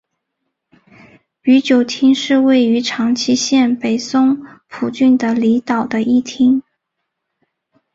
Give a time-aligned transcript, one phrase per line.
[1.43, 6.63] 宇久町是位于长崎县北松浦郡的离岛的一町。